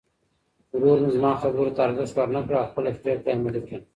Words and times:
ورور 0.73 0.97
مې 1.03 1.09
زما 1.17 1.31
خبرو 1.41 1.73
ته 1.75 1.79
ارزښت 1.87 2.15
ورنه 2.17 2.41
کړ 2.47 2.53
او 2.59 2.69
خپله 2.71 2.89
پرېکړه 3.03 3.27
یې 3.31 3.33
عملي 3.35 3.61
کړه. 3.67 3.77